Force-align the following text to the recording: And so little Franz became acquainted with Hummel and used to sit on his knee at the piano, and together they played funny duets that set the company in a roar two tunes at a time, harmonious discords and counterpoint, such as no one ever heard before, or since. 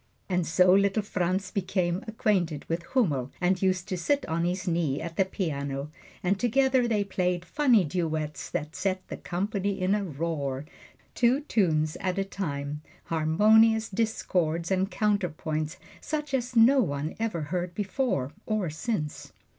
And 0.27 0.47
so 0.47 0.73
little 0.73 1.03
Franz 1.03 1.51
became 1.51 2.03
acquainted 2.07 2.65
with 2.67 2.81
Hummel 2.93 3.31
and 3.39 3.61
used 3.61 3.87
to 3.89 3.97
sit 3.97 4.25
on 4.27 4.45
his 4.45 4.67
knee 4.67 4.99
at 4.99 5.15
the 5.15 5.25
piano, 5.25 5.91
and 6.23 6.39
together 6.39 6.87
they 6.87 7.03
played 7.03 7.45
funny 7.45 7.83
duets 7.83 8.49
that 8.49 8.75
set 8.75 9.07
the 9.09 9.17
company 9.17 9.79
in 9.79 9.93
a 9.93 10.03
roar 10.03 10.65
two 11.13 11.41
tunes 11.41 11.97
at 11.99 12.17
a 12.17 12.25
time, 12.25 12.81
harmonious 13.03 13.89
discords 13.89 14.71
and 14.71 14.89
counterpoint, 14.89 15.77
such 16.01 16.33
as 16.33 16.55
no 16.55 16.79
one 16.81 17.13
ever 17.19 17.41
heard 17.53 17.75
before, 17.75 18.31
or 18.47 18.71
since. 18.71 19.33